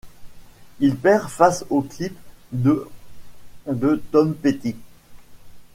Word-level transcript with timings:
Il 0.79 0.97
perd 0.97 1.29
face 1.29 1.63
au 1.69 1.83
clip 1.83 2.17
de' 2.51 2.89
de 3.67 4.01
Tom 4.11 4.33
Petty. 4.33 4.75